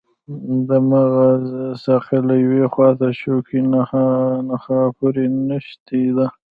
د 0.67 0.69
مغز 0.89 1.45
ساقه 1.85 2.17
له 2.27 2.35
یوې 2.43 2.65
خواته 2.73 3.09
شوکي 3.19 3.59
نخاع 4.49 4.87
پورې 4.97 5.25
نښتې 5.47 6.03
ده. 6.17 6.25